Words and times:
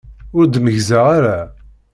Ur 0.37 0.45
d-meyyzeɣ 0.47 1.05
ara. 1.17 1.39